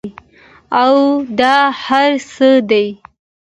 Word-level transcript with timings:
او 0.83 0.93
دا 1.39 1.55
هر 1.83 2.09
څۀ 2.33 2.49
دي 2.69 2.85